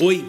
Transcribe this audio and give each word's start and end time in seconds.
Oi, 0.00 0.24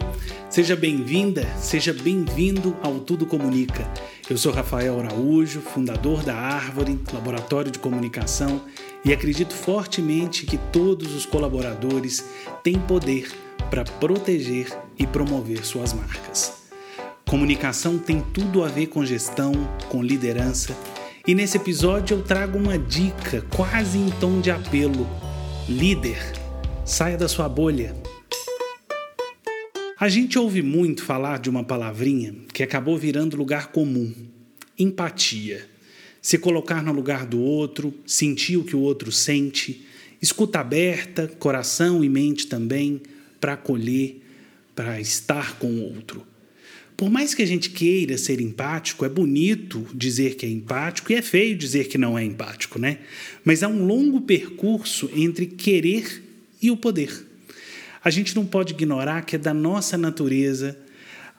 seja 0.49 0.75
bem-vinda, 0.75 1.47
seja 1.59 1.93
bem-vindo 1.93 2.75
ao 2.81 2.99
Tudo 3.01 3.27
Comunica. 3.27 3.87
Eu 4.27 4.35
sou 4.35 4.51
Rafael 4.51 4.99
Araújo, 4.99 5.61
fundador 5.61 6.23
da 6.23 6.33
Árvore, 6.35 6.99
laboratório 7.13 7.69
de 7.69 7.77
comunicação, 7.77 8.63
e 9.05 9.13
acredito 9.13 9.53
fortemente 9.53 10.47
que 10.47 10.57
todos 10.57 11.13
os 11.13 11.23
colaboradores 11.23 12.25
têm 12.63 12.79
poder 12.79 13.31
para 13.69 13.83
proteger 13.83 14.75
e 14.97 15.05
promover 15.05 15.63
suas 15.63 15.93
marcas. 15.93 16.63
Comunicação 17.29 17.99
tem 17.99 18.21
tudo 18.33 18.63
a 18.63 18.67
ver 18.69 18.87
com 18.87 19.05
gestão, 19.05 19.51
com 19.87 20.01
liderança, 20.01 20.75
e 21.27 21.35
nesse 21.35 21.57
episódio 21.57 22.17
eu 22.17 22.23
trago 22.23 22.57
uma 22.57 22.75
dica 22.75 23.45
quase 23.55 23.99
em 23.99 24.09
tom 24.19 24.41
de 24.41 24.49
apelo: 24.49 25.07
líder, 25.67 26.17
saia 26.83 27.15
da 27.15 27.27
sua 27.27 27.47
bolha 27.47 27.95
a 29.99 30.07
gente 30.07 30.39
ouve 30.39 30.61
muito 30.61 31.03
falar 31.03 31.39
de 31.39 31.49
uma 31.49 31.61
palavrinha 31.61 32.33
que 32.53 32.63
acabou 32.63 32.97
virando 32.97 33.35
lugar 33.35 33.67
comum: 33.67 34.13
empatia. 34.77 35.67
Se 36.21 36.37
colocar 36.37 36.81
no 36.81 36.93
lugar 36.93 37.25
do 37.25 37.39
outro, 37.39 37.93
sentir 38.05 38.55
o 38.55 38.63
que 38.63 38.75
o 38.75 38.79
outro 38.79 39.11
sente, 39.11 39.85
escuta 40.21 40.59
aberta, 40.59 41.27
coração 41.27 42.03
e 42.03 42.09
mente 42.09 42.47
também, 42.47 43.01
para 43.41 43.53
acolher, 43.53 44.21
para 44.73 44.99
estar 45.01 45.57
com 45.57 45.67
o 45.67 45.93
outro. 45.93 46.25
Por 46.95 47.09
mais 47.09 47.33
que 47.33 47.41
a 47.41 47.45
gente 47.45 47.69
queira 47.69 48.17
ser 48.17 48.41
empático, 48.41 49.05
é 49.05 49.09
bonito 49.09 49.85
dizer 49.93 50.35
que 50.35 50.45
é 50.45 50.49
empático 50.49 51.11
e 51.11 51.15
é 51.15 51.21
feio 51.21 51.57
dizer 51.57 51.87
que 51.87 51.97
não 51.97 52.17
é 52.17 52.23
empático, 52.23 52.77
né? 52.79 52.99
Mas 53.43 53.63
há 53.63 53.69
um 53.69 53.85
longo 53.85 54.21
percurso 54.21 55.09
entre 55.13 55.45
querer 55.45 56.23
e 56.61 56.69
o 56.69 56.77
poder 56.77 57.28
a 58.03 58.09
gente 58.09 58.35
não 58.35 58.45
pode 58.45 58.73
ignorar 58.73 59.25
que 59.25 59.35
é 59.35 59.39
da 59.39 59.53
nossa 59.53 59.97
natureza 59.97 60.77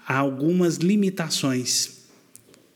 há 0.06 0.16
algumas 0.16 0.76
limitações, 0.76 2.00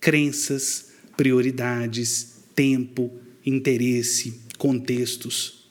crenças, 0.00 0.92
prioridades, 1.16 2.34
tempo, 2.55 3.12
interesse, 3.44 4.40
contextos. 4.56 5.64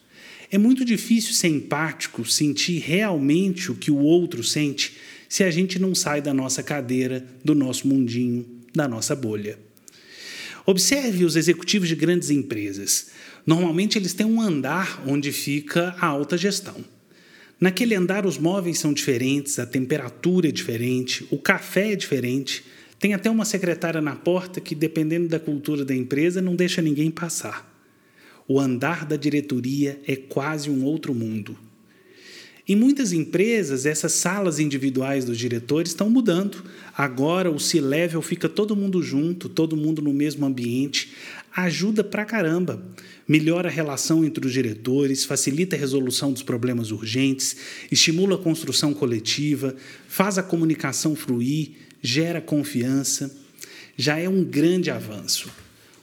É 0.51 0.57
muito 0.57 0.85
difícil 0.85 1.33
ser 1.33 1.47
empático, 1.47 2.23
sentir 2.25 2.79
realmente 2.79 3.71
o 3.71 3.75
que 3.75 3.89
o 3.89 3.97
outro 3.97 4.43
sente, 4.43 4.97
se 5.27 5.43
a 5.43 5.49
gente 5.49 5.79
não 5.79 5.95
sai 5.95 6.21
da 6.21 6.33
nossa 6.33 6.61
cadeira, 6.61 7.25
do 7.43 7.55
nosso 7.55 7.87
mundinho, 7.87 8.45
da 8.73 8.87
nossa 8.87 9.15
bolha. 9.15 9.57
Observe 10.65 11.25
os 11.25 11.35
executivos 11.35 11.89
de 11.89 11.95
grandes 11.95 12.29
empresas. 12.29 13.07
Normalmente 13.45 13.97
eles 13.97 14.13
têm 14.13 14.25
um 14.25 14.39
andar 14.39 15.03
onde 15.07 15.31
fica 15.31 15.95
a 15.99 16.05
alta 16.05 16.37
gestão. 16.37 16.75
Naquele 17.63 17.95
andar, 17.95 18.25
os 18.25 18.37
móveis 18.37 18.77
são 18.77 18.91
diferentes, 18.91 19.57
a 19.57 19.65
temperatura 19.65 20.49
é 20.49 20.51
diferente, 20.51 21.25
o 21.31 21.37
café 21.37 21.93
é 21.93 21.95
diferente. 21.95 22.61
Tem 22.99 23.13
até 23.13 23.29
uma 23.29 23.45
secretária 23.45 24.01
na 24.01 24.17
porta 24.17 24.59
que, 24.59 24.75
dependendo 24.75 25.29
da 25.29 25.39
cultura 25.39 25.85
da 25.85 25.95
empresa, 25.95 26.41
não 26.41 26.57
deixa 26.57 26.81
ninguém 26.81 27.09
passar. 27.09 27.65
O 28.49 28.59
andar 28.59 29.05
da 29.05 29.15
diretoria 29.15 29.97
é 30.05 30.13
quase 30.13 30.69
um 30.69 30.83
outro 30.83 31.15
mundo. 31.15 31.57
Em 32.65 32.77
muitas 32.77 33.11
empresas, 33.11 33.85
essas 33.85 34.13
salas 34.13 34.57
individuais 34.57 35.25
dos 35.25 35.37
diretores 35.37 35.91
estão 35.91 36.09
mudando. 36.09 36.63
Agora 36.97 37.51
o 37.51 37.59
C-level 37.59 38.21
fica 38.21 38.47
todo 38.47 38.75
mundo 38.75 39.03
junto, 39.03 39.49
todo 39.49 39.75
mundo 39.75 40.01
no 40.01 40.13
mesmo 40.13 40.45
ambiente. 40.45 41.11
Ajuda 41.53 42.05
pra 42.05 42.23
caramba 42.23 42.81
melhora 43.27 43.67
a 43.67 43.71
relação 43.71 44.23
entre 44.23 44.45
os 44.45 44.53
diretores, 44.53 45.25
facilita 45.25 45.75
a 45.75 45.79
resolução 45.79 46.31
dos 46.31 46.43
problemas 46.43 46.91
urgentes, 46.91 47.55
estimula 47.91 48.35
a 48.35 48.39
construção 48.39 48.93
coletiva, 48.93 49.75
faz 50.07 50.37
a 50.37 50.43
comunicação 50.43 51.15
fluir, 51.15 51.71
gera 52.01 52.41
confiança. 52.41 53.35
Já 53.97 54.17
é 54.17 54.27
um 54.27 54.43
grande 54.43 54.89
avanço. 54.89 55.49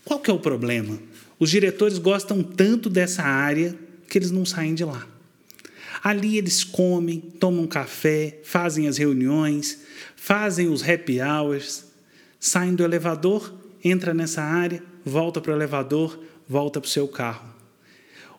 Qual 0.05 0.21
que 0.21 0.31
é 0.31 0.35
o 0.35 0.39
problema? 0.39 0.99
Os 1.39 1.51
diretores 1.51 1.97
gostam 1.97 2.43
tanto 2.43 2.91
dessa 2.91 3.23
área 3.23 3.75
que 4.09 4.19
eles 4.19 4.31
não 4.31 4.45
saem 4.45 4.75
de 4.75 4.85
lá. 4.85 5.07
Ali 6.03 6.39
eles 6.39 6.65
comem, 6.65 7.21
tomam 7.21 7.67
café, 7.67 8.41
fazem 8.43 8.89
as 8.89 8.97
reuniões, 8.97 9.81
fazem 10.17 10.69
os 10.69 10.83
happy 10.83 11.21
hours, 11.21 11.85
saem 12.39 12.75
do 12.75 12.83
elevador, 12.83 13.55
entra 13.85 14.15
nessa 14.15 14.43
área, 14.43 14.83
volta 15.05 15.41
para 15.41 15.53
o 15.53 15.57
elevador, 15.57 16.19
volta 16.49 16.81
para 16.81 16.89
o 16.89 16.91
seu 16.91 17.07
carro. 17.07 17.51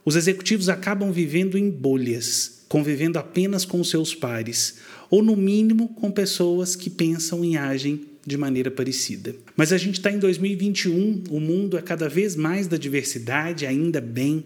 Os 0.04 0.16
executivos 0.16 0.70
acabam 0.70 1.12
vivendo 1.12 1.58
em 1.58 1.70
bolhas, 1.70 2.64
convivendo 2.68 3.20
apenas 3.20 3.66
com 3.66 3.84
seus 3.84 4.16
pares, 4.16 4.80
ou 5.10 5.22
no 5.22 5.36
mínimo 5.36 5.90
com 5.90 6.10
pessoas 6.10 6.76
que 6.76 6.90
pensam 6.90 7.46
e 7.46 7.56
agem 7.56 8.08
de 8.26 8.38
maneira 8.38 8.72
parecida. 8.72 9.36
Mas 9.56 9.72
a 9.74 9.78
gente 9.78 9.96
está 9.96 10.12
em 10.12 10.18
2021, 10.18 11.24
o 11.30 11.40
mundo 11.40 11.78
é 11.78 11.82
cada 11.82 12.08
vez 12.08 12.36
mais 12.36 12.68
da 12.68 12.78
diversidade, 12.78 13.66
ainda 13.66 14.00
bem, 14.00 14.46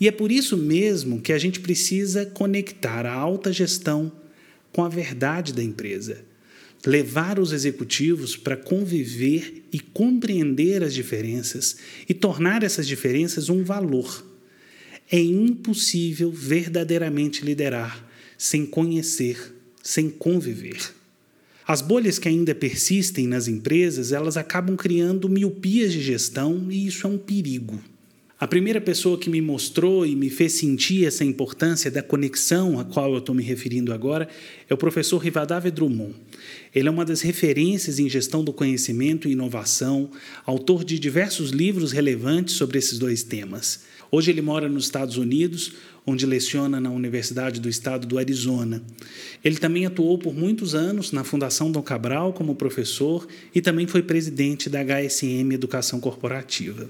e 0.00 0.08
é 0.08 0.12
por 0.12 0.32
isso 0.32 0.56
mesmo 0.56 1.20
que 1.20 1.32
a 1.32 1.38
gente 1.38 1.60
precisa 1.60 2.26
conectar 2.26 3.06
a 3.06 3.12
alta 3.12 3.52
gestão 3.52 4.10
com 4.72 4.84
a 4.84 4.88
verdade 4.88 5.52
da 5.52 5.62
empresa 5.62 6.24
levar 6.86 7.38
os 7.38 7.52
executivos 7.52 8.36
para 8.36 8.56
conviver 8.56 9.64
e 9.72 9.80
compreender 9.80 10.82
as 10.82 10.92
diferenças 10.94 11.76
e 12.08 12.14
tornar 12.14 12.62
essas 12.62 12.86
diferenças 12.86 13.48
um 13.48 13.64
valor. 13.64 14.24
É 15.10 15.18
impossível 15.18 16.30
verdadeiramente 16.30 17.44
liderar 17.44 18.06
sem 18.36 18.66
conhecer, 18.66 19.54
sem 19.82 20.10
conviver. 20.10 20.78
As 21.66 21.80
bolhas 21.80 22.18
que 22.18 22.28
ainda 22.28 22.54
persistem 22.54 23.26
nas 23.26 23.48
empresas, 23.48 24.12
elas 24.12 24.36
acabam 24.36 24.76
criando 24.76 25.28
miopias 25.28 25.92
de 25.92 26.02
gestão 26.02 26.70
e 26.70 26.86
isso 26.86 27.06
é 27.06 27.10
um 27.10 27.16
perigo. 27.16 27.80
A 28.44 28.46
primeira 28.46 28.78
pessoa 28.78 29.16
que 29.16 29.30
me 29.30 29.40
mostrou 29.40 30.04
e 30.04 30.14
me 30.14 30.28
fez 30.28 30.52
sentir 30.52 31.06
essa 31.06 31.24
importância 31.24 31.90
da 31.90 32.02
conexão 32.02 32.78
a 32.78 32.84
qual 32.84 33.10
eu 33.14 33.18
estou 33.20 33.34
me 33.34 33.42
referindo 33.42 33.90
agora 33.90 34.28
é 34.68 34.74
o 34.74 34.76
professor 34.76 35.16
Rivadavia 35.16 35.70
Drummond. 35.70 36.14
Ele 36.74 36.86
é 36.86 36.90
uma 36.90 37.06
das 37.06 37.22
referências 37.22 37.98
em 37.98 38.06
gestão 38.06 38.44
do 38.44 38.52
conhecimento 38.52 39.26
e 39.26 39.32
inovação, 39.32 40.10
autor 40.44 40.84
de 40.84 40.98
diversos 40.98 41.52
livros 41.52 41.90
relevantes 41.90 42.54
sobre 42.56 42.76
esses 42.76 42.98
dois 42.98 43.22
temas. 43.22 43.84
Hoje 44.10 44.30
ele 44.30 44.42
mora 44.42 44.68
nos 44.68 44.84
Estados 44.84 45.16
Unidos, 45.16 45.72
onde 46.06 46.26
leciona 46.26 46.80
na 46.80 46.90
Universidade 46.90 47.60
do 47.60 47.68
Estado 47.68 48.06
do 48.06 48.18
Arizona. 48.18 48.82
Ele 49.42 49.56
também 49.56 49.86
atuou 49.86 50.18
por 50.18 50.34
muitos 50.34 50.74
anos 50.74 51.12
na 51.12 51.24
Fundação 51.24 51.70
Dom 51.70 51.82
Cabral 51.82 52.32
como 52.32 52.54
professor 52.54 53.26
e 53.54 53.60
também 53.60 53.86
foi 53.86 54.02
presidente 54.02 54.68
da 54.68 54.80
HSM 54.82 55.52
Educação 55.52 56.00
Corporativa. 56.00 56.88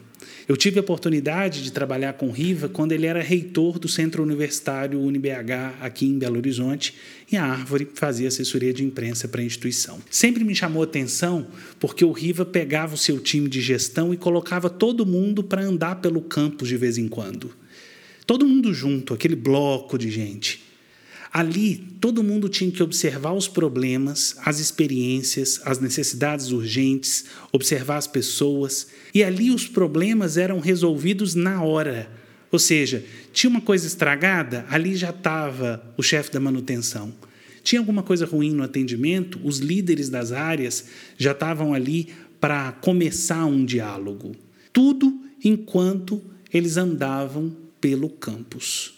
Eu 0.49 0.57
tive 0.57 0.79
a 0.79 0.83
oportunidade 0.83 1.63
de 1.63 1.73
trabalhar 1.73 2.15
com 2.15 2.31
Riva 2.31 2.69
quando 2.69 2.93
ele 2.93 3.07
era 3.07 3.23
reitor 3.23 3.79
do 3.79 3.89
Centro 3.89 4.23
Universitário 4.23 5.01
UniBH 5.01 5.75
aqui 5.81 6.07
em 6.07 6.19
Belo 6.19 6.37
Horizonte 6.37 6.95
e 7.31 7.37
a 7.37 7.45
Árvore 7.45 7.89
fazia 7.95 8.29
assessoria 8.29 8.73
de 8.73 8.85
imprensa 8.85 9.29
para 9.29 9.41
a 9.41 9.45
instituição. 9.45 10.01
Sempre 10.11 10.45
me 10.45 10.55
chamou 10.55 10.83
atenção 10.83 11.47
porque 11.79 12.05
o 12.05 12.13
Riva 12.13 12.45
pegava 12.45 12.95
o 12.95 12.99
seu 12.99 13.19
time 13.21 13.49
de 13.49 13.61
gestão 13.61 14.13
e 14.13 14.17
colocava 14.17 14.69
todo 14.69 15.07
mundo 15.07 15.43
para 15.43 15.63
andar 15.63 15.97
pelo 15.97 16.21
campus 16.21 16.69
de 16.69 16.77
vez 16.77 16.99
em 16.99 17.09
quando. 17.09 17.64
Todo 18.27 18.47
mundo 18.47 18.73
junto, 18.73 19.13
aquele 19.13 19.37
bloco 19.37 19.99
de 19.99 20.11
gente. 20.11 20.63
Ali, 21.33 21.77
todo 22.01 22.23
mundo 22.23 22.49
tinha 22.49 22.71
que 22.71 22.83
observar 22.83 23.33
os 23.33 23.49
problemas, 23.49 24.37
as 24.45 24.61
experiências, 24.61 25.61
as 25.65 25.81
necessidades 25.81 26.53
urgentes, 26.53 27.25
observar 27.51 27.97
as 27.97 28.07
pessoas. 28.07 28.87
E 29.13 29.25
ali 29.25 29.51
os 29.51 29.67
problemas 29.67 30.37
eram 30.37 30.61
resolvidos 30.61 31.35
na 31.35 31.61
hora. 31.61 32.09
Ou 32.53 32.59
seja, 32.59 33.05
tinha 33.33 33.51
uma 33.51 33.61
coisa 33.61 33.85
estragada, 33.85 34.65
ali 34.71 34.95
já 34.95 35.11
estava 35.11 35.85
o 35.97 36.03
chefe 36.05 36.31
da 36.31 36.39
manutenção. 36.39 37.13
Tinha 37.65 37.81
alguma 37.81 38.05
coisa 38.05 38.25
ruim 38.25 38.53
no 38.53 38.63
atendimento, 38.63 39.41
os 39.43 39.59
líderes 39.59 40.09
das 40.09 40.31
áreas 40.31 40.85
já 41.19 41.33
estavam 41.33 41.75
ali 41.75 42.11
para 42.39 42.71
começar 42.73 43.45
um 43.45 43.65
diálogo. 43.65 44.37
Tudo 44.73 45.21
enquanto 45.43 46.23
eles 46.53 46.77
andavam 46.77 47.64
pelo 47.85 48.09
campus. 48.09 48.95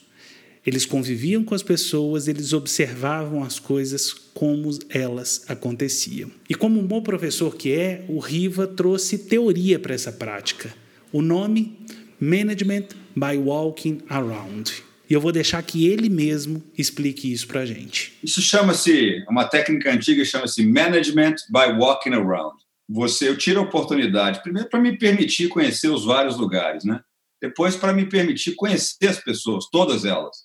Eles 0.65 0.87
conviviam 0.87 1.43
com 1.43 1.56
as 1.56 1.62
pessoas, 1.65 2.29
eles 2.29 2.53
observavam 2.53 3.43
as 3.43 3.59
coisas 3.59 4.12
como 4.12 4.71
elas 4.88 5.44
aconteciam. 5.49 6.31
E 6.49 6.55
como 6.55 6.79
um 6.79 6.87
bom 6.87 7.03
professor 7.03 7.56
que 7.56 7.73
é, 7.73 8.05
o 8.09 8.21
Riva 8.21 8.65
trouxe 8.65 9.19
teoria 9.19 9.77
para 9.77 9.93
essa 9.93 10.12
prática. 10.12 10.73
O 11.12 11.21
nome 11.21 11.77
Management 12.21 12.91
by 13.17 13.37
Walking 13.37 14.03
Around. 14.09 14.73
E 15.11 15.15
eu 15.15 15.21
vou 15.21 15.33
deixar 15.33 15.61
que 15.65 15.88
ele 15.88 16.09
mesmo 16.09 16.62
explique 16.79 17.33
isso 17.33 17.49
para 17.49 17.62
a 17.62 17.67
gente. 17.67 18.12
Isso 18.23 18.41
chama-se, 18.41 19.25
uma 19.29 19.47
técnica 19.47 19.93
antiga 19.93 20.25
chama-se 20.25 20.65
Management 20.65 21.35
by 21.50 21.77
Walking 21.77 22.12
Around. 22.12 22.55
Você, 22.88 23.29
eu 23.29 23.37
tiro 23.37 23.59
a 23.59 23.65
oportunidade, 23.65 24.41
primeiro 24.44 24.69
para 24.69 24.79
me 24.79 24.97
permitir 24.97 25.49
conhecer 25.49 25.88
os 25.88 26.05
vários 26.05 26.37
lugares, 26.37 26.85
né? 26.85 27.00
Depois, 27.47 27.77
para 27.77 27.93
me 27.93 28.09
permitir 28.09 28.55
conhecer 28.57 29.09
as 29.09 29.23
pessoas, 29.23 29.67
todas 29.71 30.05
elas. 30.05 30.37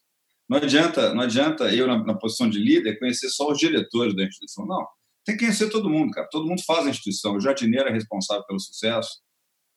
Não 0.48 0.58
adianta, 0.58 1.14
não 1.14 1.22
adianta 1.22 1.74
eu, 1.74 1.88
na, 1.88 2.04
na, 2.04 2.14
posição 2.14 2.50
de 2.50 2.60
líder, 2.60 3.00
conhecer 3.00 3.30
só 3.30 3.50
os 3.52 3.58
diretores 3.58 4.16
da 4.16 4.24
instituição. 4.24 4.66
Não. 4.66 4.86
Tem 5.26 5.36
que 5.36 5.46
conhecer 5.46 5.70
todo 5.70 5.90
mundo, 5.90 6.12
cara. 6.12 6.28
Todo 6.30 6.48
mundo 6.48 6.62
faz 6.66 6.86
a 6.86 6.90
instituição. 6.90 7.36
O 7.36 7.40
jardineiro 7.40 7.90
é 7.90 7.92
responsável 7.92 8.46
pelo 8.46 8.60
sucesso, 8.60 9.10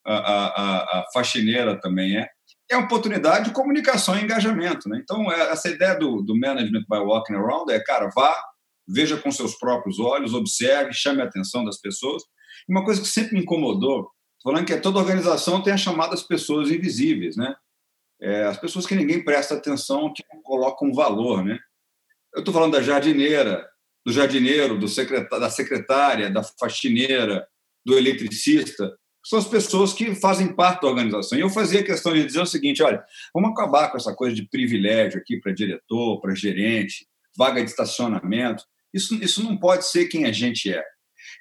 a, 0.04 0.14
a, 0.14 1.00
a 1.00 1.04
faxineira 1.12 1.80
também 1.80 2.18
é. 2.18 2.28
É 2.70 2.76
uma 2.76 2.86
oportunidade 2.86 3.46
de 3.46 3.54
comunicação 3.54 4.18
e 4.18 4.22
engajamento. 4.22 4.88
Né? 4.88 5.00
Então, 5.02 5.30
é, 5.32 5.52
essa 5.52 5.68
ideia 5.68 5.94
do, 5.94 6.22
do 6.22 6.38
management 6.38 6.84
by 6.88 6.98
walking 6.98 7.34
around 7.34 7.72
é, 7.72 7.78
cara, 7.82 8.10
vá, 8.14 8.36
veja 8.86 9.16
com 9.16 9.30
seus 9.30 9.56
próprios 9.56 9.98
olhos, 9.98 10.34
observe, 10.34 10.92
chame 10.92 11.22
a 11.22 11.24
atenção 11.24 11.64
das 11.64 11.80
pessoas. 11.80 12.22
Uma 12.68 12.84
coisa 12.84 13.00
que 13.00 13.08
sempre 13.08 13.34
me 13.34 13.42
incomodou, 13.42 14.10
falando 14.44 14.66
que 14.66 14.74
é 14.74 14.78
toda 14.78 15.00
organização 15.00 15.62
tem 15.62 15.72
as 15.72 15.80
chamadas 15.80 16.22
pessoas 16.22 16.70
invisíveis, 16.70 17.36
né? 17.36 17.56
É, 18.20 18.44
as 18.44 18.58
pessoas 18.58 18.86
que 18.86 18.94
ninguém 18.94 19.24
presta 19.24 19.54
atenção, 19.54 20.12
que 20.12 20.22
colocam 20.42 20.92
valor, 20.92 21.42
né? 21.42 21.58
Eu 22.34 22.40
estou 22.40 22.52
falando 22.52 22.72
da 22.72 22.82
jardineira, 22.82 23.66
do 24.04 24.12
jardineiro, 24.12 24.78
do 24.78 24.86
secretário, 24.86 25.40
da 25.40 25.50
secretária, 25.50 26.30
da 26.30 26.42
faxineira, 26.42 27.48
do 27.84 27.96
eletricista, 27.96 28.96
são 29.24 29.38
as 29.38 29.48
pessoas 29.48 29.94
que 29.94 30.14
fazem 30.14 30.54
parte 30.54 30.82
da 30.82 30.88
organização. 30.88 31.38
E 31.38 31.40
eu 31.40 31.48
fazia 31.48 31.82
questão 31.82 32.12
de 32.12 32.24
dizer 32.24 32.40
o 32.40 32.46
seguinte: 32.46 32.82
olha, 32.82 33.02
vamos 33.32 33.50
acabar 33.50 33.90
com 33.90 33.96
essa 33.96 34.14
coisa 34.14 34.36
de 34.36 34.46
privilégio 34.46 35.18
aqui 35.18 35.40
para 35.40 35.52
diretor, 35.52 36.20
para 36.20 36.34
gerente, 36.34 37.06
vaga 37.36 37.62
de 37.64 37.70
estacionamento. 37.70 38.64
Isso, 38.92 39.14
isso 39.16 39.42
não 39.42 39.56
pode 39.56 39.86
ser 39.86 40.06
quem 40.06 40.26
a 40.26 40.32
gente 40.32 40.70
é. 40.70 40.84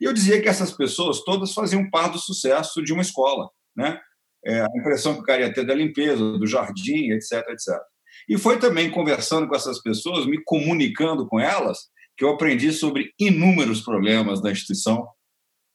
E 0.04 0.06
eu 0.06 0.12
dizia 0.12 0.42
que 0.42 0.50
essas 0.50 0.74
pessoas 0.74 1.24
todas 1.24 1.54
faziam 1.54 1.90
parte 1.90 2.14
do 2.14 2.20
sucesso 2.20 2.84
de 2.84 2.92
uma 2.92 3.02
escola, 3.02 3.50
né? 3.74 4.02
É, 4.46 4.60
a 4.60 4.68
impressão 4.76 5.14
que 5.14 5.22
o 5.22 5.24
cara 5.24 5.44
ia 5.44 5.54
ter 5.54 5.66
da 5.66 5.74
limpeza, 5.74 6.38
do 6.38 6.46
jardim, 6.46 7.12
etc, 7.12 7.36
etc. 7.48 7.80
E 8.28 8.38
foi 8.38 8.60
também 8.60 8.92
conversando 8.92 9.48
com 9.48 9.56
essas 9.56 9.82
pessoas, 9.82 10.26
me 10.26 10.44
comunicando 10.44 11.26
com 11.26 11.40
elas, 11.40 11.88
que 12.18 12.26
eu 12.26 12.32
aprendi 12.32 12.74
sobre 12.74 13.14
inúmeros 13.18 13.80
problemas 13.80 14.42
da 14.42 14.52
instituição 14.52 15.08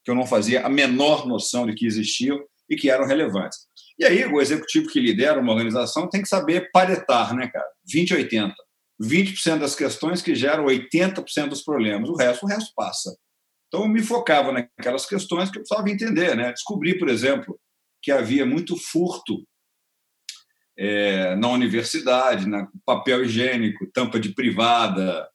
que 0.05 0.11
eu 0.11 0.15
não 0.15 0.27
fazia 0.27 0.67
a 0.67 0.69
menor 0.69 1.27
noção 1.27 1.67
de 1.67 1.75
que 1.75 1.87
existiam 1.87 2.39
e 2.69 2.77
que 2.77 2.91
eram 2.91 3.07
relevantes. 3.07 3.61
E 3.99 4.05
aí, 4.05 4.27
o 4.27 4.43
executivo 4.43 4.91
que 4.91 5.01
lidera 5.01 5.41
uma 5.41 5.53
organização 5.53 6.07
tem 6.07 6.21
que 6.21 6.29
saber 6.29 6.69
paretar, 6.71 7.35
né, 7.35 7.49
cara? 7.49 7.67
20 7.91 8.13
80. 8.13 8.55
20% 9.03 9.59
das 9.61 9.75
questões 9.75 10.21
que 10.21 10.35
geram 10.35 10.67
80% 10.67 11.49
dos 11.49 11.63
problemas. 11.63 12.11
O 12.11 12.15
resto, 12.15 12.45
o 12.45 12.49
resto 12.49 12.75
passa. 12.77 13.17
Então, 13.69 13.83
eu 13.83 13.89
me 13.89 14.03
focava 14.03 14.51
naquelas 14.51 15.07
questões 15.07 15.51
que 15.51 15.59
eu 15.59 15.63
precisava 15.63 15.91
entender, 15.91 16.35
né? 16.35 16.53
Descobri, 16.53 16.99
por 16.99 17.09
exemplo, 17.09 17.59
que 18.03 18.11
havia 18.11 18.47
muito 18.47 18.77
furto 18.77 19.47
é, 20.77 21.37
na 21.37 21.49
universidade, 21.49 22.49
na 22.49 22.69
papel 22.87 23.25
higiênico, 23.25 23.91
tampa 23.93 24.19
de 24.19 24.35
privada, 24.35 25.29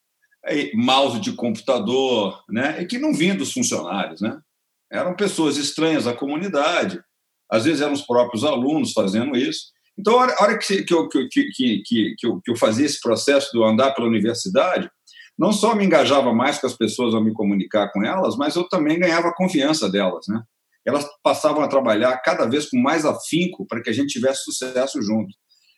mouse 0.74 1.19
de 1.19 1.33
computador, 1.33 2.44
né? 2.50 2.81
E 2.81 2.85
que 2.85 2.97
não 2.97 3.13
vinha 3.13 3.35
dos 3.35 3.53
funcionários, 3.53 4.19
né? 4.19 4.39
Eram 4.91 5.15
pessoas 5.15 5.57
estranhas 5.57 6.07
à 6.07 6.13
comunidade, 6.13 7.01
às 7.50 7.65
vezes 7.65 7.81
eram 7.81 7.94
os 7.94 8.01
próprios 8.01 8.44
alunos 8.44 8.94
fazendo 8.94 9.36
isso. 9.36 9.71
Então, 9.97 10.19
a 10.19 10.24
hora 10.41 10.57
que, 10.57 10.86
eu 10.89 12.56
fazia 12.57 12.86
esse 12.86 13.00
processo 13.00 13.51
de 13.51 13.63
andar 13.63 13.91
pela 13.91 14.07
universidade, 14.07 14.89
não 15.38 15.51
só 15.51 15.75
me 15.75 15.85
engajava 15.85 16.33
mais 16.33 16.59
com 16.59 16.68
as 16.68 16.75
pessoas 16.75 17.13
ao 17.13 17.24
me 17.24 17.33
comunicar 17.33 17.91
com 17.91 18.03
elas, 18.03 18.35
mas 18.38 18.56
eu 18.56 18.68
também 18.68 19.00
ganhava 19.00 19.30
a 19.30 19.35
confiança 19.35 19.89
delas, 19.89 20.25
né? 20.27 20.41
Elas 20.85 21.07
passavam 21.24 21.63
a 21.63 21.68
trabalhar 21.68 22.18
cada 22.18 22.45
vez 22.45 22.69
com 22.69 22.77
mais 22.77 23.06
afinco 23.06 23.65
para 23.65 23.81
que 23.81 23.89
a 23.89 23.94
gente 23.94 24.13
tivesse 24.13 24.44
sucesso 24.44 25.01
junto. 25.01 25.33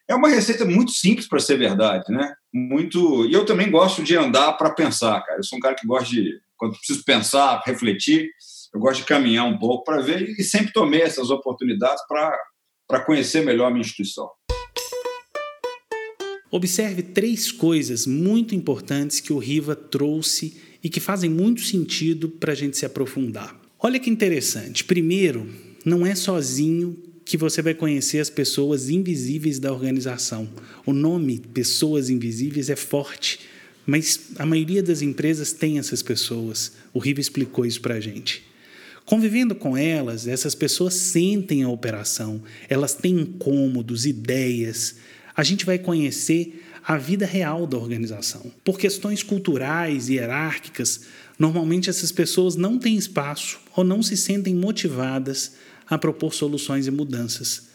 É 0.07 0.15
uma 0.15 0.29
receita 0.29 0.65
muito 0.65 0.91
simples 0.91 1.27
para 1.27 1.39
ser 1.39 1.57
verdade, 1.57 2.11
né? 2.11 2.33
Muito. 2.53 3.25
E 3.25 3.33
eu 3.33 3.45
também 3.45 3.71
gosto 3.71 4.03
de 4.03 4.15
andar 4.15 4.53
para 4.53 4.71
pensar, 4.71 5.21
cara. 5.21 5.39
Eu 5.39 5.43
sou 5.43 5.57
um 5.57 5.61
cara 5.61 5.75
que 5.75 5.87
gosta 5.87 6.09
de, 6.09 6.39
quando 6.57 6.77
preciso 6.77 7.03
pensar, 7.03 7.61
refletir, 7.65 8.29
eu 8.73 8.79
gosto 8.79 8.99
de 8.99 9.05
caminhar 9.05 9.45
um 9.45 9.57
pouco 9.57 9.83
para 9.83 10.01
ver 10.01 10.21
e 10.37 10.43
sempre 10.43 10.73
tomei 10.73 11.01
essas 11.01 11.29
oportunidades 11.29 12.03
para 12.07 12.99
conhecer 13.05 13.43
melhor 13.43 13.67
a 13.67 13.71
minha 13.71 13.81
instituição. 13.81 14.29
Observe 16.51 17.01
três 17.01 17.51
coisas 17.51 18.05
muito 18.05 18.55
importantes 18.55 19.19
que 19.19 19.33
o 19.33 19.37
Riva 19.37 19.75
trouxe 19.75 20.57
e 20.83 20.89
que 20.89 20.99
fazem 20.99 21.29
muito 21.29 21.61
sentido 21.61 22.29
para 22.29 22.51
a 22.53 22.55
gente 22.55 22.77
se 22.77 22.85
aprofundar. 22.85 23.59
Olha 23.79 23.99
que 23.99 24.09
interessante. 24.09 24.83
Primeiro, 24.83 25.49
não 25.83 26.05
é 26.05 26.15
sozinho 26.15 26.97
que 27.25 27.37
você 27.37 27.61
vai 27.61 27.73
conhecer 27.73 28.19
as 28.19 28.29
pessoas 28.29 28.89
invisíveis 28.89 29.57
da 29.57 29.73
organização. 29.73 30.47
O 30.85 30.93
nome 30.93 31.39
Pessoas 31.39 32.09
Invisíveis 32.09 32.69
é 32.69 32.75
forte, 32.75 33.39
mas 33.85 34.31
a 34.37 34.45
maioria 34.45 34.83
das 34.83 35.01
empresas 35.01 35.51
tem 35.51 35.79
essas 35.79 36.03
pessoas. 36.03 36.73
O 36.93 36.99
Riva 36.99 37.19
explicou 37.19 37.65
isso 37.65 37.81
para 37.81 37.95
a 37.95 37.99
gente. 37.99 38.43
Convivendo 39.05 39.53
com 39.53 39.75
elas, 39.75 40.27
essas 40.27 40.55
pessoas 40.55 40.93
sentem 40.93 41.63
a 41.63 41.69
operação, 41.69 42.41
elas 42.69 42.93
têm 42.93 43.19
incômodos, 43.19 44.05
ideias. 44.05 44.95
A 45.35 45.43
gente 45.43 45.65
vai 45.65 45.77
conhecer 45.77 46.63
a 46.83 46.97
vida 46.97 47.25
real 47.25 47.65
da 47.65 47.77
organização. 47.77 48.51
Por 48.63 48.77
questões 48.77 49.23
culturais 49.23 50.07
e 50.07 50.13
hierárquicas, 50.13 51.01
normalmente 51.37 51.89
essas 51.89 52.11
pessoas 52.11 52.55
não 52.55 52.77
têm 52.77 52.95
espaço 52.95 53.59
ou 53.75 53.83
não 53.83 54.03
se 54.03 54.15
sentem 54.15 54.53
motivadas 54.53 55.53
a 55.89 55.97
propor 55.97 56.33
soluções 56.33 56.87
e 56.87 56.91
mudanças. 56.91 57.69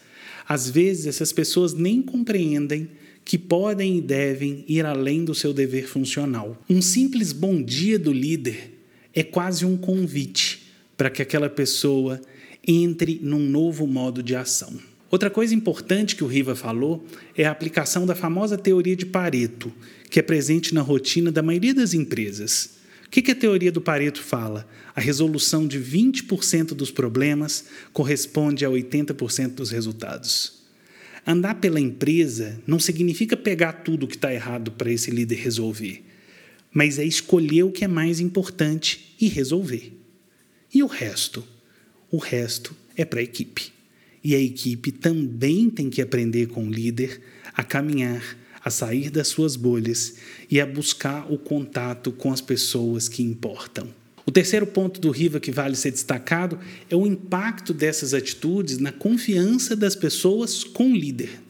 Às 0.47 0.69
vezes, 0.69 1.07
essas 1.07 1.31
pessoas 1.31 1.73
nem 1.73 2.01
compreendem 2.01 2.89
que 3.23 3.37
podem 3.37 3.97
e 3.97 4.01
devem 4.01 4.65
ir 4.67 4.85
além 4.85 5.23
do 5.23 5.35
seu 5.35 5.53
dever 5.53 5.87
funcional. 5.87 6.59
Um 6.69 6.81
simples 6.81 7.31
bom 7.31 7.61
dia 7.61 7.99
do 7.99 8.11
líder 8.11 8.79
é 9.13 9.23
quase 9.23 9.65
um 9.65 9.77
convite 9.77 10.63
para 10.97 11.09
que 11.09 11.21
aquela 11.21 11.49
pessoa 11.49 12.19
entre 12.67 13.19
num 13.21 13.39
novo 13.39 13.85
modo 13.85 14.23
de 14.23 14.35
ação. 14.35 14.90
Outra 15.11 15.29
coisa 15.29 15.53
importante 15.53 16.15
que 16.15 16.23
o 16.23 16.27
Riva 16.27 16.55
falou 16.55 17.05
é 17.35 17.43
a 17.43 17.51
aplicação 17.51 18.05
da 18.05 18.15
famosa 18.15 18.57
teoria 18.57 18.95
de 18.95 19.05
Pareto, 19.05 19.69
que 20.09 20.19
é 20.19 20.23
presente 20.23 20.73
na 20.73 20.79
rotina 20.79 21.29
da 21.29 21.43
maioria 21.43 21.73
das 21.73 21.93
empresas. 21.93 22.77
O 23.05 23.09
que 23.09 23.29
a 23.29 23.35
teoria 23.35 23.73
do 23.73 23.81
Pareto 23.81 24.23
fala? 24.23 24.65
A 24.95 25.01
resolução 25.01 25.67
de 25.67 25.77
20% 25.77 26.67
dos 26.67 26.91
problemas 26.91 27.65
corresponde 27.91 28.63
a 28.63 28.69
80% 28.69 29.55
dos 29.55 29.69
resultados. 29.69 30.61
Andar 31.27 31.55
pela 31.55 31.81
empresa 31.81 32.61
não 32.65 32.79
significa 32.79 33.35
pegar 33.35 33.73
tudo 33.83 34.07
que 34.07 34.15
está 34.15 34.33
errado 34.33 34.71
para 34.71 34.89
esse 34.89 35.11
líder 35.11 35.35
resolver, 35.35 36.05
mas 36.71 36.97
é 36.97 37.03
escolher 37.03 37.63
o 37.63 37.71
que 37.71 37.83
é 37.83 37.87
mais 37.87 38.21
importante 38.21 39.13
e 39.19 39.27
resolver. 39.27 39.91
E 40.73 40.81
o 40.81 40.87
resto? 40.87 41.43
O 42.09 42.17
resto 42.17 42.73
é 42.95 43.03
para 43.03 43.19
a 43.19 43.23
equipe. 43.23 43.73
E 44.23 44.35
a 44.35 44.39
equipe 44.39 44.91
também 44.91 45.69
tem 45.69 45.89
que 45.89 46.01
aprender 46.01 46.47
com 46.47 46.67
o 46.67 46.71
líder 46.71 47.21
a 47.53 47.63
caminhar, 47.63 48.37
a 48.63 48.69
sair 48.69 49.09
das 49.09 49.27
suas 49.27 49.55
bolhas 49.55 50.15
e 50.49 50.61
a 50.61 50.65
buscar 50.65 51.31
o 51.31 51.37
contato 51.37 52.11
com 52.11 52.31
as 52.31 52.41
pessoas 52.41 53.09
que 53.09 53.23
importam. 53.23 53.87
O 54.25 54.31
terceiro 54.31 54.67
ponto 54.67 55.01
do 55.01 55.09
Riva 55.09 55.39
que 55.39 55.51
vale 55.51 55.75
ser 55.75 55.91
destacado 55.91 56.59
é 56.89 56.95
o 56.95 57.07
impacto 57.07 57.73
dessas 57.73 58.13
atitudes 58.13 58.77
na 58.77 58.91
confiança 58.91 59.75
das 59.75 59.95
pessoas 59.95 60.63
com 60.63 60.91
o 60.91 60.95
líder. 60.95 61.41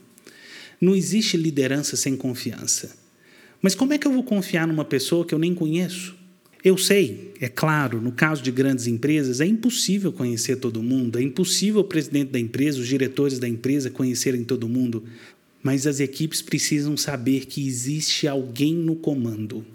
Não 0.80 0.96
existe 0.96 1.36
liderança 1.36 1.96
sem 1.96 2.16
confiança. 2.16 2.96
Mas 3.60 3.74
como 3.74 3.92
é 3.92 3.98
que 3.98 4.06
eu 4.06 4.12
vou 4.12 4.24
confiar 4.24 4.66
numa 4.66 4.84
pessoa 4.84 5.24
que 5.24 5.34
eu 5.34 5.38
nem 5.38 5.54
conheço? 5.54 6.16
Eu 6.64 6.78
sei, 6.78 7.34
é 7.40 7.48
claro, 7.48 8.00
no 8.00 8.12
caso 8.12 8.40
de 8.40 8.52
grandes 8.52 8.86
empresas, 8.86 9.40
é 9.40 9.46
impossível 9.46 10.12
conhecer 10.12 10.56
todo 10.56 10.80
mundo, 10.80 11.18
é 11.18 11.22
impossível 11.22 11.80
o 11.80 11.84
presidente 11.84 12.30
da 12.30 12.38
empresa, 12.38 12.78
os 12.78 12.86
diretores 12.86 13.40
da 13.40 13.48
empresa 13.48 13.90
conhecerem 13.90 14.44
todo 14.44 14.68
mundo, 14.68 15.02
mas 15.60 15.88
as 15.88 15.98
equipes 15.98 16.40
precisam 16.40 16.96
saber 16.96 17.46
que 17.46 17.66
existe 17.66 18.28
alguém 18.28 18.74
no 18.74 18.94
comando. 18.94 19.66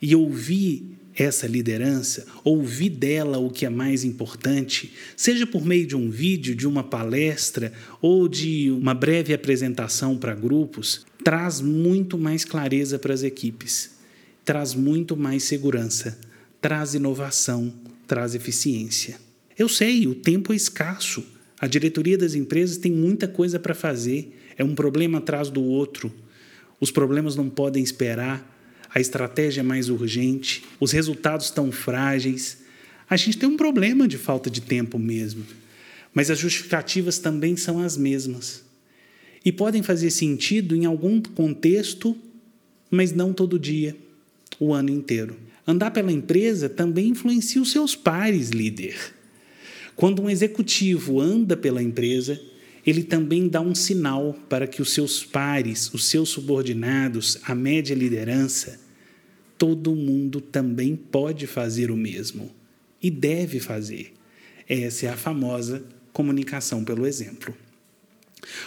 E 0.00 0.16
ouvir 0.16 0.96
essa 1.14 1.46
liderança, 1.46 2.26
ouvir 2.42 2.88
dela 2.88 3.36
o 3.36 3.50
que 3.50 3.66
é 3.66 3.70
mais 3.70 4.02
importante, 4.02 4.94
seja 5.14 5.46
por 5.46 5.62
meio 5.62 5.86
de 5.86 5.94
um 5.94 6.08
vídeo, 6.08 6.54
de 6.54 6.66
uma 6.66 6.82
palestra 6.82 7.70
ou 8.00 8.28
de 8.28 8.70
uma 8.70 8.94
breve 8.94 9.34
apresentação 9.34 10.16
para 10.16 10.34
grupos, 10.34 11.04
traz 11.22 11.60
muito 11.60 12.16
mais 12.16 12.46
clareza 12.46 12.98
para 12.98 13.12
as 13.12 13.22
equipes 13.22 13.93
traz 14.44 14.74
muito 14.74 15.16
mais 15.16 15.44
segurança, 15.44 16.18
traz 16.60 16.94
inovação, 16.94 17.72
traz 18.06 18.34
eficiência. 18.34 19.16
Eu 19.58 19.68
sei, 19.68 20.06
o 20.06 20.14
tempo 20.14 20.52
é 20.52 20.56
escasso. 20.56 21.24
A 21.60 21.66
diretoria 21.66 22.18
das 22.18 22.34
empresas 22.34 22.76
tem 22.76 22.92
muita 22.92 23.26
coisa 23.26 23.58
para 23.58 23.74
fazer, 23.74 24.36
é 24.56 24.64
um 24.64 24.74
problema 24.74 25.18
atrás 25.18 25.48
do 25.48 25.62
outro. 25.62 26.12
Os 26.80 26.90
problemas 26.90 27.36
não 27.36 27.48
podem 27.48 27.82
esperar, 27.82 28.50
a 28.92 29.00
estratégia 29.00 29.60
é 29.60 29.64
mais 29.64 29.88
urgente, 29.88 30.64
os 30.78 30.92
resultados 30.92 31.46
estão 31.46 31.72
frágeis. 31.72 32.58
A 33.08 33.16
gente 33.16 33.38
tem 33.38 33.48
um 33.48 33.56
problema 33.56 34.06
de 34.06 34.18
falta 34.18 34.50
de 34.50 34.60
tempo 34.60 34.98
mesmo. 34.98 35.44
Mas 36.12 36.30
as 36.30 36.38
justificativas 36.38 37.18
também 37.18 37.56
são 37.56 37.80
as 37.80 37.96
mesmas. 37.96 38.62
E 39.44 39.50
podem 39.50 39.82
fazer 39.82 40.10
sentido 40.10 40.76
em 40.76 40.84
algum 40.84 41.20
contexto 41.20 42.16
mas 42.94 43.12
não 43.12 43.32
todo 43.32 43.58
dia, 43.58 43.96
o 44.58 44.72
ano 44.72 44.90
inteiro. 44.90 45.36
Andar 45.66 45.90
pela 45.90 46.12
empresa 46.12 46.68
também 46.68 47.08
influencia 47.08 47.60
os 47.60 47.70
seus 47.70 47.96
pares, 47.96 48.50
líder. 48.50 48.96
Quando 49.96 50.22
um 50.22 50.28
executivo 50.28 51.20
anda 51.20 51.56
pela 51.56 51.82
empresa, 51.82 52.40
ele 52.86 53.02
também 53.02 53.48
dá 53.48 53.60
um 53.60 53.74
sinal 53.74 54.36
para 54.48 54.66
que 54.66 54.82
os 54.82 54.92
seus 54.92 55.24
pares, 55.24 55.92
os 55.94 56.06
seus 56.06 56.28
subordinados, 56.28 57.38
a 57.44 57.54
média 57.54 57.94
liderança, 57.94 58.80
todo 59.56 59.94
mundo 59.94 60.40
também 60.40 60.94
pode 60.94 61.46
fazer 61.46 61.90
o 61.90 61.96
mesmo 61.96 62.50
e 63.02 63.10
deve 63.10 63.60
fazer. 63.60 64.12
Essa 64.68 65.06
é 65.06 65.08
a 65.08 65.16
famosa 65.16 65.84
comunicação 66.12 66.84
pelo 66.84 67.06
exemplo. 67.06 67.54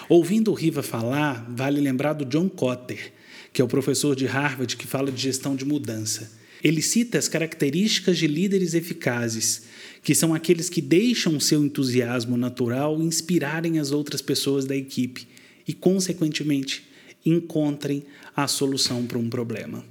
Ouvindo 0.09 0.51
o 0.51 0.53
Riva 0.55 0.81
falar, 0.81 1.45
vale 1.49 1.79
lembrar 1.79 2.13
do 2.13 2.25
John 2.25 2.49
Cotter, 2.49 3.13
que 3.53 3.61
é 3.61 3.65
o 3.65 3.67
professor 3.67 4.15
de 4.15 4.25
Harvard 4.25 4.75
que 4.75 4.87
fala 4.87 5.11
de 5.11 5.21
gestão 5.21 5.55
de 5.55 5.65
mudança. 5.65 6.31
Ele 6.63 6.81
cita 6.81 7.17
as 7.17 7.27
características 7.27 8.17
de 8.17 8.27
líderes 8.27 8.73
eficazes, 8.73 9.63
que 10.03 10.15
são 10.15 10.33
aqueles 10.33 10.69
que 10.69 10.81
deixam 10.81 11.39
seu 11.39 11.63
entusiasmo 11.63 12.37
natural 12.37 13.01
inspirarem 13.01 13.79
as 13.79 13.91
outras 13.91 14.21
pessoas 14.21 14.65
da 14.65 14.75
equipe 14.75 15.27
e, 15.67 15.73
consequentemente, 15.73 16.87
encontrem 17.25 18.03
a 18.35 18.47
solução 18.47 19.05
para 19.05 19.17
um 19.17 19.29
problema. 19.29 19.83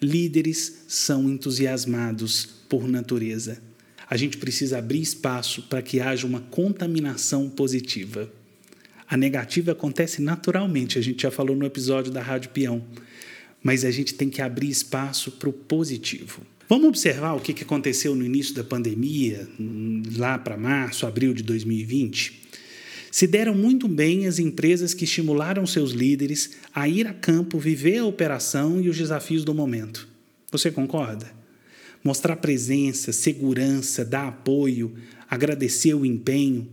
Líderes 0.00 0.84
são 0.88 1.28
entusiasmados 1.30 2.46
por 2.68 2.86
natureza. 2.88 3.62
A 4.08 4.16
gente 4.16 4.36
precisa 4.36 4.78
abrir 4.78 5.00
espaço 5.00 5.62
para 5.62 5.80
que 5.80 6.00
haja 6.00 6.26
uma 6.26 6.40
contaminação 6.40 7.48
positiva. 7.48 8.30
A 9.08 9.16
negativa 9.16 9.72
acontece 9.72 10.22
naturalmente, 10.22 10.98
a 10.98 11.02
gente 11.02 11.22
já 11.22 11.30
falou 11.30 11.54
no 11.56 11.66
episódio 11.66 12.12
da 12.12 12.22
Rádio 12.22 12.50
Peão, 12.50 12.84
mas 13.62 13.84
a 13.84 13.90
gente 13.90 14.14
tem 14.14 14.28
que 14.28 14.42
abrir 14.42 14.70
espaço 14.70 15.32
para 15.32 15.48
o 15.48 15.52
positivo. 15.52 16.42
Vamos 16.68 16.88
observar 16.88 17.34
o 17.34 17.40
que 17.40 17.62
aconteceu 17.62 18.14
no 18.14 18.24
início 18.24 18.54
da 18.54 18.64
pandemia, 18.64 19.46
lá 20.16 20.38
para 20.38 20.56
março, 20.56 21.06
abril 21.06 21.34
de 21.34 21.42
2020? 21.42 22.40
Se 23.10 23.26
deram 23.26 23.54
muito 23.54 23.86
bem 23.86 24.26
as 24.26 24.38
empresas 24.38 24.94
que 24.94 25.04
estimularam 25.04 25.66
seus 25.66 25.90
líderes 25.90 26.52
a 26.74 26.88
ir 26.88 27.06
a 27.06 27.12
campo, 27.12 27.58
viver 27.58 27.98
a 27.98 28.06
operação 28.06 28.80
e 28.80 28.88
os 28.88 28.96
desafios 28.96 29.44
do 29.44 29.52
momento. 29.52 30.08
Você 30.50 30.70
concorda? 30.70 31.30
Mostrar 32.02 32.36
presença, 32.36 33.12
segurança, 33.12 34.02
dar 34.02 34.28
apoio, 34.28 34.94
agradecer 35.28 35.92
o 35.92 36.06
empenho, 36.06 36.66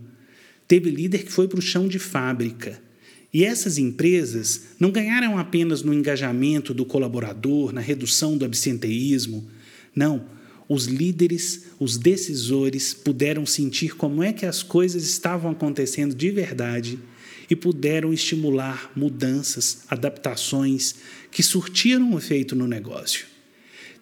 Teve 0.69 0.91
líder 0.91 1.23
que 1.23 1.31
foi 1.31 1.47
para 1.47 1.57
o 1.57 1.63
chão 1.63 1.87
de 1.87 1.97
fábrica. 1.97 2.79
E 3.33 3.43
essas 3.43 3.79
empresas 3.79 4.65
não 4.79 4.91
ganharam 4.91 5.35
apenas 5.35 5.81
no 5.81 5.91
engajamento 5.91 6.75
do 6.75 6.85
colaborador, 6.85 7.73
na 7.73 7.81
redução 7.81 8.37
do 8.37 8.45
absenteísmo. 8.45 9.49
Não, 9.95 10.23
os 10.67 10.85
líderes, 10.85 11.65
os 11.79 11.97
decisores 11.97 12.93
puderam 12.93 13.47
sentir 13.47 13.95
como 13.95 14.21
é 14.21 14.31
que 14.31 14.45
as 14.45 14.61
coisas 14.61 15.03
estavam 15.03 15.49
acontecendo 15.49 16.13
de 16.13 16.29
verdade 16.29 16.99
e 17.49 17.55
puderam 17.55 18.13
estimular 18.13 18.91
mudanças, 18.95 19.79
adaptações 19.89 20.97
que 21.31 21.41
surtiram 21.41 22.15
efeito 22.15 22.55
no 22.55 22.67
negócio. 22.67 23.25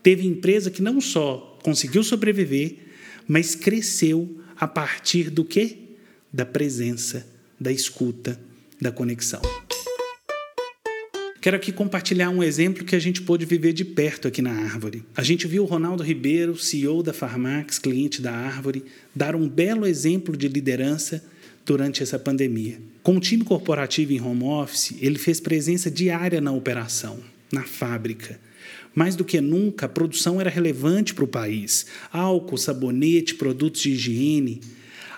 Teve 0.04 0.28
empresa 0.28 0.70
que 0.70 0.82
não 0.82 1.00
só 1.00 1.58
conseguiu 1.64 2.04
sobreviver, 2.04 2.76
mas 3.26 3.56
cresceu 3.56 4.42
a 4.58 4.68
partir 4.68 5.30
do 5.30 5.46
que? 5.46 5.87
Da 6.32 6.46
presença, 6.46 7.26
da 7.60 7.72
escuta, 7.72 8.40
da 8.80 8.92
conexão. 8.92 9.42
Quero 11.40 11.56
aqui 11.56 11.72
compartilhar 11.72 12.30
um 12.30 12.44
exemplo 12.44 12.84
que 12.84 12.96
a 12.96 13.00
gente 13.00 13.22
pôde 13.22 13.46
viver 13.46 13.72
de 13.72 13.86
perto 13.86 14.28
aqui 14.28 14.42
na 14.42 14.52
Árvore. 14.52 15.04
A 15.16 15.24
gente 15.24 15.48
viu 15.48 15.64
o 15.64 15.66
Ronaldo 15.66 16.04
Ribeiro, 16.04 16.58
CEO 16.58 17.02
da 17.02 17.14
Farmax, 17.14 17.80
cliente 17.80 18.22
da 18.22 18.34
Árvore, 18.34 18.84
dar 19.16 19.36
um 19.36 19.48
belo 19.48 19.86
exemplo 19.86 20.36
de 20.36 20.48
liderança 20.48 21.24
durante 21.66 22.04
essa 22.04 22.20
pandemia. 22.20 22.80
Com 23.02 23.16
o 23.16 23.20
time 23.20 23.44
corporativo 23.44 24.12
em 24.12 24.22
home 24.22 24.44
office, 24.44 24.96
ele 25.00 25.18
fez 25.18 25.40
presença 25.40 25.90
diária 25.90 26.42
na 26.42 26.52
operação, 26.52 27.20
na 27.52 27.64
fábrica. 27.64 28.40
Mais 28.94 29.16
do 29.16 29.24
que 29.24 29.40
nunca, 29.40 29.86
a 29.86 29.90
produção 29.90 30.42
era 30.42 30.50
relevante 30.50 31.14
para 31.14 31.24
o 31.24 31.28
país. 31.28 31.86
Álcool, 32.12 32.58
sabonete, 32.58 33.36
produtos 33.36 33.82
de 33.82 33.92
higiene, 33.92 34.60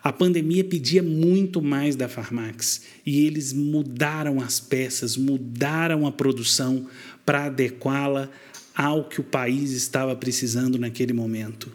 a 0.01 0.13
pandemia 0.13 0.63
pedia 0.63 1.03
muito 1.03 1.61
mais 1.61 1.95
da 1.95 2.07
Farmax 2.07 2.81
e 3.05 3.25
eles 3.25 3.51
mudaram 3.51 4.39
as 4.39 4.59
peças, 4.59 5.17
mudaram 5.17 6.07
a 6.07 6.11
produção 6.11 6.87
para 7.25 7.45
adequá-la 7.45 8.29
ao 8.73 9.09
que 9.09 9.19
o 9.19 9.23
país 9.23 9.71
estava 9.71 10.15
precisando 10.15 10.79
naquele 10.79 11.11
momento. 11.11 11.69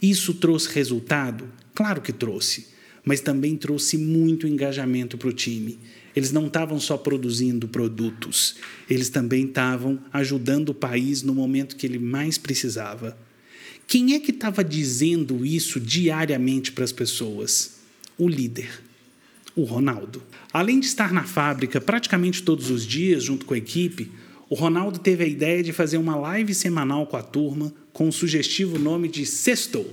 Isso 0.00 0.34
trouxe 0.34 0.68
resultado? 0.74 1.48
Claro 1.74 2.02
que 2.02 2.12
trouxe, 2.12 2.68
mas 3.04 3.20
também 3.20 3.56
trouxe 3.56 3.96
muito 3.96 4.46
engajamento 4.46 5.16
para 5.16 5.28
o 5.28 5.32
time. 5.32 5.78
Eles 6.14 6.30
não 6.30 6.46
estavam 6.46 6.78
só 6.78 6.96
produzindo 6.96 7.66
produtos, 7.66 8.56
eles 8.88 9.08
também 9.08 9.46
estavam 9.46 9.98
ajudando 10.12 10.68
o 10.68 10.74
país 10.74 11.22
no 11.22 11.34
momento 11.34 11.76
que 11.76 11.86
ele 11.86 11.98
mais 11.98 12.36
precisava. 12.36 13.16
Quem 13.86 14.14
é 14.14 14.20
que 14.20 14.30
estava 14.30 14.64
dizendo 14.64 15.44
isso 15.44 15.78
diariamente 15.78 16.72
para 16.72 16.84
as 16.84 16.92
pessoas? 16.92 17.76
O 18.18 18.28
líder, 18.28 18.82
o 19.54 19.64
Ronaldo. 19.64 20.22
Além 20.52 20.80
de 20.80 20.86
estar 20.86 21.12
na 21.12 21.24
fábrica 21.24 21.80
praticamente 21.80 22.42
todos 22.42 22.70
os 22.70 22.86
dias 22.86 23.22
junto 23.24 23.44
com 23.44 23.54
a 23.54 23.58
equipe, 23.58 24.10
o 24.48 24.54
Ronaldo 24.54 24.98
teve 24.98 25.24
a 25.24 25.28
ideia 25.28 25.62
de 25.62 25.72
fazer 25.72 25.98
uma 25.98 26.16
live 26.16 26.54
semanal 26.54 27.06
com 27.06 27.16
a 27.16 27.22
turma 27.22 27.72
com 27.92 28.08
o 28.08 28.12
sugestivo 28.12 28.78
nome 28.78 29.08
de 29.08 29.24
Sextou. 29.24 29.88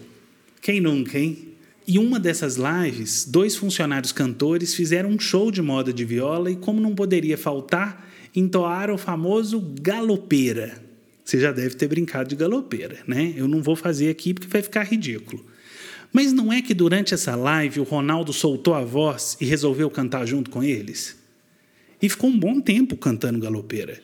Quem 0.60 0.82
nunca, 0.82 1.20
hein? 1.20 1.50
E 1.88 2.00
uma 2.00 2.20
dessas 2.20 2.58
lives, 2.58 3.26
dois 3.26 3.56
funcionários 3.56 4.12
cantores 4.12 4.74
fizeram 4.74 5.10
um 5.10 5.20
show 5.20 5.52
de 5.52 5.62
moda 5.62 5.94
de 5.94 6.04
viola 6.04 6.52
e, 6.52 6.56
como 6.56 6.82
não 6.82 6.96
poderia 6.96 7.38
faltar, 7.38 8.10
entoaram 8.36 8.96
o 8.96 8.98
famoso 8.98 9.62
galopeira. 9.82 10.81
Você 11.24 11.40
já 11.40 11.52
deve 11.52 11.76
ter 11.76 11.88
brincado 11.88 12.30
de 12.30 12.36
galopeira, 12.36 13.00
né? 13.08 13.34
Eu 13.36 13.48
não 13.48 13.62
vou 13.62 13.76
fazer 13.76 14.10
aqui 14.10 14.34
porque 14.34 14.48
vai 14.48 14.62
ficar 14.62 14.84
ridículo. 14.84 15.46
Mas 16.12 16.34
não 16.34 16.52
é 16.52 16.62
que 16.62 16.74
durante 16.74 17.14
essa 17.14 17.36
live 17.36 17.80
o 17.80 17.84
Ronaldo 17.84 18.34
soltou 18.34 18.74
a 18.74 18.84
voz 18.84 19.38
e 19.40 19.46
resolveu 19.46 19.90
cantar 19.90 20.26
junto 20.26 20.50
com 20.50 20.64
eles? 20.64 21.18
E 22.02 22.10
ficou 22.10 22.30
um 22.30 22.38
bom 22.38 22.60
tempo 22.60 22.98
cantando 22.98 23.40
galopeira. 23.40 24.02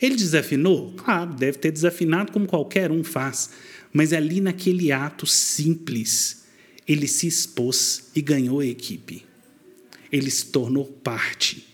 Ele 0.00 0.14
desafinou? 0.14 0.92
Claro, 0.92 1.34
deve 1.34 1.58
ter 1.58 1.72
desafinado 1.72 2.32
como 2.32 2.46
qualquer 2.46 2.90
um 2.90 3.02
faz. 3.02 3.50
Mas 3.92 4.12
ali 4.12 4.40
naquele 4.40 4.92
ato 4.92 5.26
simples, 5.26 6.44
ele 6.86 7.08
se 7.08 7.26
expôs 7.26 8.10
e 8.14 8.22
ganhou 8.22 8.60
a 8.60 8.66
equipe. 8.66 9.24
Ele 10.12 10.30
se 10.30 10.46
tornou 10.46 10.84
parte. 10.84 11.66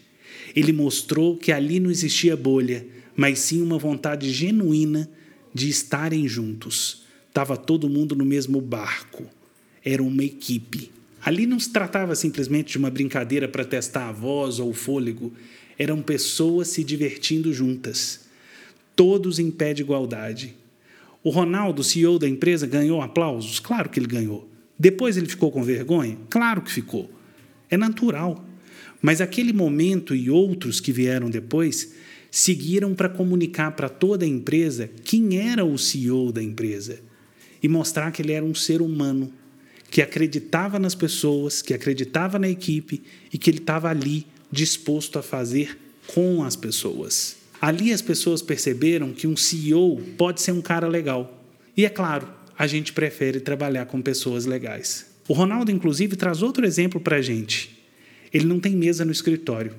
Ele 0.54 0.72
mostrou 0.72 1.36
que 1.36 1.52
ali 1.52 1.78
não 1.78 1.90
existia 1.90 2.36
bolha, 2.36 2.86
mas 3.16 3.38
sim 3.38 3.62
uma 3.62 3.78
vontade 3.78 4.30
genuína 4.30 5.08
de 5.54 5.68
estarem 5.68 6.28
juntos. 6.28 7.04
Estava 7.28 7.56
todo 7.56 7.88
mundo 7.88 8.14
no 8.14 8.24
mesmo 8.24 8.60
barco. 8.60 9.24
Era 9.84 10.02
uma 10.02 10.22
equipe. 10.22 10.90
Ali 11.24 11.46
não 11.46 11.58
se 11.58 11.72
tratava 11.72 12.14
simplesmente 12.14 12.72
de 12.72 12.78
uma 12.78 12.90
brincadeira 12.90 13.48
para 13.48 13.64
testar 13.64 14.08
a 14.08 14.12
voz 14.12 14.60
ou 14.60 14.70
o 14.70 14.74
fôlego. 14.74 15.32
Eram 15.78 16.02
pessoas 16.02 16.68
se 16.68 16.84
divertindo 16.84 17.52
juntas. 17.52 18.26
Todos 18.94 19.38
em 19.38 19.50
pé 19.50 19.74
de 19.74 19.82
igualdade. 19.82 20.54
O 21.22 21.30
Ronaldo, 21.30 21.82
CEO 21.82 22.18
da 22.18 22.28
empresa, 22.28 22.66
ganhou 22.66 23.02
aplausos? 23.02 23.58
Claro 23.58 23.88
que 23.88 23.98
ele 23.98 24.06
ganhou. 24.06 24.48
Depois 24.78 25.16
ele 25.16 25.26
ficou 25.26 25.50
com 25.50 25.62
vergonha? 25.62 26.16
Claro 26.30 26.62
que 26.62 26.70
ficou. 26.70 27.10
É 27.68 27.76
natural. 27.76 28.44
Mas 29.02 29.20
aquele 29.20 29.52
momento 29.52 30.14
e 30.14 30.30
outros 30.30 30.80
que 30.80 30.92
vieram 30.92 31.28
depois 31.28 31.94
seguiram 32.30 32.94
para 32.94 33.08
comunicar 33.08 33.72
para 33.72 33.88
toda 33.88 34.24
a 34.24 34.28
empresa 34.28 34.90
quem 35.04 35.38
era 35.38 35.64
o 35.64 35.78
CEO 35.78 36.32
da 36.32 36.42
empresa 36.42 37.00
e 37.62 37.68
mostrar 37.68 38.10
que 38.12 38.22
ele 38.22 38.32
era 38.32 38.44
um 38.44 38.54
ser 38.54 38.82
humano 38.82 39.32
que 39.90 40.02
acreditava 40.02 40.78
nas 40.78 40.94
pessoas, 40.94 41.62
que 41.62 41.72
acreditava 41.72 42.38
na 42.38 42.48
equipe 42.48 43.02
e 43.32 43.38
que 43.38 43.50
ele 43.50 43.58
estava 43.58 43.88
ali 43.88 44.26
disposto 44.50 45.18
a 45.18 45.22
fazer 45.22 45.78
com 46.06 46.42
as 46.42 46.56
pessoas. 46.56 47.36
Ali 47.60 47.92
as 47.92 48.02
pessoas 48.02 48.42
perceberam 48.42 49.12
que 49.12 49.26
um 49.26 49.36
CEO 49.36 50.00
pode 50.16 50.40
ser 50.40 50.52
um 50.52 50.60
cara 50.60 50.86
legal. 50.86 51.44
E 51.76 51.84
é 51.84 51.88
claro, 51.88 52.28
a 52.58 52.66
gente 52.66 52.92
prefere 52.92 53.40
trabalhar 53.40 53.86
com 53.86 54.00
pessoas 54.00 54.44
legais. 54.44 55.06
O 55.28 55.32
Ronaldo, 55.32 55.70
inclusive, 55.70 56.16
traz 56.16 56.42
outro 56.42 56.64
exemplo 56.64 57.00
para 57.00 57.16
a 57.16 57.22
gente. 57.22 57.76
Ele 58.32 58.44
não 58.44 58.60
tem 58.60 58.76
mesa 58.76 59.04
no 59.04 59.12
escritório. 59.12 59.74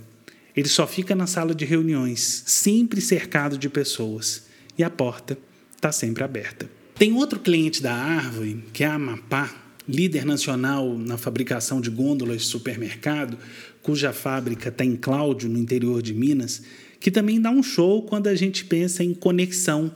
Ele 0.58 0.68
só 0.68 0.88
fica 0.88 1.14
na 1.14 1.28
sala 1.28 1.54
de 1.54 1.66
reuniões, 1.66 2.42
sempre 2.48 3.00
cercado 3.00 3.60
de 3.60 3.70
pessoas, 3.70 4.48
e 4.76 4.84
a 4.84 4.90
porta 4.90 5.38
está 5.76 5.92
sempre 5.92 6.24
aberta. 6.24 6.68
Tem 6.96 7.14
outro 7.14 7.40
cliente 7.40 7.80
da 7.80 7.94
Árvore, 7.94 8.64
que 8.74 8.84
é 8.84 8.88
a 8.88 8.96
Amapá, 8.96 9.56
líder 9.88 10.26
nacional 10.26 10.98
na 10.98 11.16
fabricação 11.16 11.80
de 11.80 11.92
gôndolas 11.92 12.42
de 12.42 12.48
supermercado, 12.48 13.38
cuja 13.84 14.12
fábrica 14.12 14.70
está 14.70 14.84
em 14.84 14.96
Cláudio, 14.96 15.48
no 15.48 15.60
interior 15.60 16.02
de 16.02 16.16
Minas, 16.16 16.64
que 17.00 17.12
também 17.12 17.40
dá 17.40 17.52
um 17.52 17.62
show 17.62 18.02
quando 18.02 18.26
a 18.26 18.34
gente 18.34 18.66
pensa 18.66 19.04
em 19.04 19.14
conexão 19.14 19.94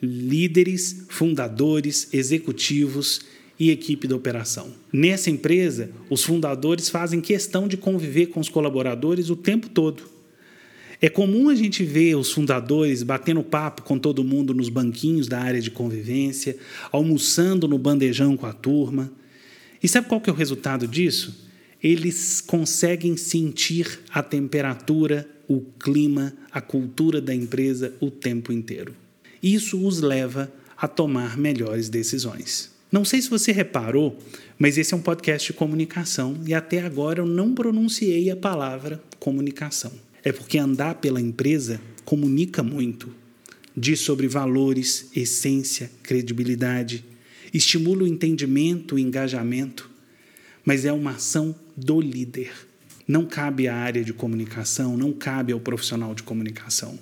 líderes, 0.00 1.06
fundadores, 1.08 2.08
executivos 2.12 3.22
e 3.58 3.70
equipe 3.70 4.06
de 4.06 4.14
operação. 4.14 4.68
Nessa 4.92 5.30
empresa, 5.30 5.90
os 6.10 6.22
fundadores 6.22 6.88
fazem 6.88 7.20
questão 7.20 7.66
de 7.66 7.76
conviver 7.76 8.26
com 8.26 8.40
os 8.40 8.48
colaboradores 8.48 9.30
o 9.30 9.36
tempo 9.36 9.68
todo. 9.68 10.02
É 11.00 11.08
comum 11.08 11.48
a 11.48 11.54
gente 11.54 11.84
ver 11.84 12.16
os 12.16 12.32
fundadores 12.32 13.02
batendo 13.02 13.42
papo 13.42 13.82
com 13.82 13.98
todo 13.98 14.24
mundo 14.24 14.54
nos 14.54 14.68
banquinhos 14.68 15.28
da 15.28 15.40
área 15.40 15.60
de 15.60 15.70
convivência, 15.70 16.56
almoçando 16.90 17.68
no 17.68 17.78
bandejão 17.78 18.36
com 18.36 18.46
a 18.46 18.52
turma. 18.52 19.12
E 19.82 19.88
sabe 19.88 20.08
qual 20.08 20.20
que 20.20 20.30
é 20.30 20.32
o 20.32 20.36
resultado 20.36 20.86
disso? 20.86 21.46
Eles 21.82 22.40
conseguem 22.40 23.16
sentir 23.16 24.00
a 24.10 24.22
temperatura, 24.22 25.28
o 25.46 25.60
clima, 25.60 26.32
a 26.50 26.60
cultura 26.60 27.20
da 27.20 27.34
empresa 27.34 27.92
o 28.00 28.10
tempo 28.10 28.50
inteiro. 28.50 28.94
Isso 29.42 29.86
os 29.86 30.00
leva 30.00 30.50
a 30.76 30.88
tomar 30.88 31.36
melhores 31.36 31.90
decisões. 31.90 32.75
Não 32.90 33.04
sei 33.04 33.20
se 33.20 33.28
você 33.28 33.50
reparou, 33.50 34.16
mas 34.58 34.78
esse 34.78 34.94
é 34.94 34.96
um 34.96 35.02
podcast 35.02 35.52
de 35.52 35.58
comunicação 35.58 36.38
e 36.46 36.54
até 36.54 36.80
agora 36.80 37.20
eu 37.20 37.26
não 37.26 37.54
pronunciei 37.54 38.30
a 38.30 38.36
palavra 38.36 39.02
comunicação. 39.18 39.92
É 40.22 40.30
porque 40.32 40.56
andar 40.56 40.96
pela 40.96 41.20
empresa 41.20 41.80
comunica 42.04 42.62
muito. 42.62 43.12
Diz 43.76 44.00
sobre 44.00 44.28
valores, 44.28 45.10
essência, 45.14 45.90
credibilidade, 46.02 47.04
estimula 47.52 48.04
o 48.04 48.06
entendimento, 48.06 48.94
o 48.94 48.98
engajamento, 48.98 49.90
mas 50.64 50.84
é 50.84 50.92
uma 50.92 51.12
ação 51.12 51.54
do 51.76 52.00
líder. 52.00 52.52
Não 53.06 53.26
cabe 53.26 53.68
à 53.68 53.74
área 53.74 54.02
de 54.02 54.12
comunicação, 54.12 54.96
não 54.96 55.12
cabe 55.12 55.52
ao 55.52 55.60
profissional 55.60 56.14
de 56.14 56.22
comunicação. 56.22 56.98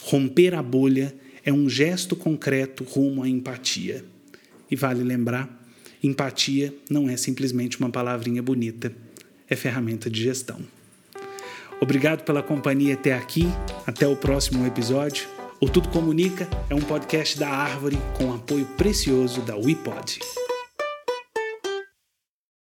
Romper 0.00 0.54
a 0.54 0.62
bolha 0.62 1.14
é 1.44 1.52
um 1.52 1.68
gesto 1.68 2.14
concreto 2.14 2.84
rumo 2.84 3.22
à 3.22 3.28
empatia. 3.28 4.04
E 4.70 4.76
vale 4.76 5.02
lembrar: 5.02 5.48
empatia 6.02 6.74
não 6.88 7.08
é 7.08 7.16
simplesmente 7.16 7.78
uma 7.78 7.90
palavrinha 7.90 8.42
bonita, 8.42 8.92
é 9.48 9.56
ferramenta 9.56 10.08
de 10.10 10.22
gestão. 10.22 10.60
Obrigado 11.80 12.24
pela 12.24 12.42
companhia 12.42 12.94
até 12.94 13.14
aqui. 13.14 13.46
Até 13.86 14.06
o 14.06 14.16
próximo 14.16 14.66
episódio. 14.66 15.28
O 15.60 15.68
Tudo 15.68 15.88
Comunica 15.88 16.48
é 16.68 16.74
um 16.74 16.80
podcast 16.80 17.38
da 17.38 17.48
Árvore 17.48 17.98
com 18.16 18.32
apoio 18.32 18.66
precioso 18.76 19.40
da 19.42 19.56
WePod. 19.56 20.20